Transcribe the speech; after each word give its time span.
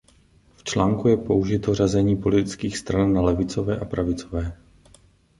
V 0.55 0.63
článku 0.63 1.07
je 1.07 1.17
použito 1.17 1.75
řazení 1.75 2.15
politických 2.15 2.77
stran 2.77 3.13
na 3.13 3.21
levicové 3.21 3.79
a 3.79 3.85
pravicové. 3.85 4.57